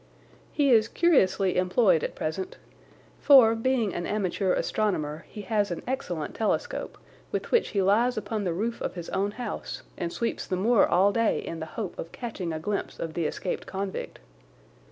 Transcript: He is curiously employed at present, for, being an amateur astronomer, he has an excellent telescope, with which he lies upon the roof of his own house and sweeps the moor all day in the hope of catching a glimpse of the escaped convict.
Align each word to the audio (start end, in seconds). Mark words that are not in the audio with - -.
He 0.51 0.71
is 0.71 0.87
curiously 0.87 1.57
employed 1.57 2.03
at 2.03 2.15
present, 2.15 2.57
for, 3.19 3.53
being 3.53 3.93
an 3.93 4.07
amateur 4.07 4.51
astronomer, 4.55 5.25
he 5.29 5.41
has 5.43 5.69
an 5.69 5.83
excellent 5.85 6.33
telescope, 6.33 6.97
with 7.31 7.51
which 7.51 7.67
he 7.67 7.83
lies 7.83 8.17
upon 8.17 8.43
the 8.43 8.51
roof 8.55 8.81
of 8.81 8.95
his 8.95 9.09
own 9.09 9.29
house 9.33 9.83
and 9.99 10.11
sweeps 10.11 10.47
the 10.47 10.55
moor 10.55 10.87
all 10.87 11.11
day 11.11 11.37
in 11.37 11.59
the 11.59 11.67
hope 11.77 11.99
of 11.99 12.11
catching 12.11 12.51
a 12.51 12.57
glimpse 12.59 12.97
of 12.99 13.13
the 13.13 13.25
escaped 13.27 13.67
convict. 13.67 14.17